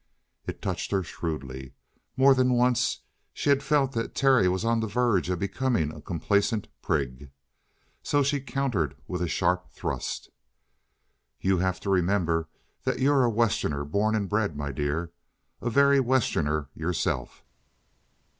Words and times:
It 0.47 0.63
touched 0.63 0.89
her 0.89 1.03
shrewdly. 1.03 1.75
More 2.17 2.33
than 2.33 2.53
once 2.53 3.01
she 3.33 3.49
had 3.51 3.61
felt 3.61 3.91
that 3.91 4.15
Terry 4.15 4.47
was 4.49 4.65
on 4.65 4.79
the 4.79 4.87
verge 4.87 5.29
of 5.29 5.37
becoming 5.37 5.93
a 5.93 6.01
complacent 6.01 6.67
prig. 6.81 7.29
So 8.01 8.23
she 8.23 8.41
countered 8.41 8.95
with 9.07 9.21
a 9.21 9.27
sharp 9.27 9.69
thrust. 9.69 10.31
"You 11.39 11.59
have 11.59 11.79
to 11.81 11.91
remember 11.91 12.49
that 12.83 12.97
you're 12.97 13.23
a 13.23 13.29
Westerner 13.29 13.85
born 13.85 14.15
and 14.15 14.27
bred, 14.27 14.57
my 14.57 14.71
dear. 14.71 15.11
A 15.61 15.69
very 15.69 15.99
Westerner 15.99 16.69
yourself!" 16.73 17.45